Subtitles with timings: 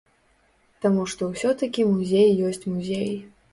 [0.85, 3.09] Таму што ўсё-такі музей ёсць музей.